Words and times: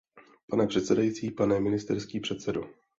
Pane 0.49 0.67
předsedající, 0.67 1.31
pane 1.31 1.59
ministerský 1.59 2.19
předsedo. 2.19 2.61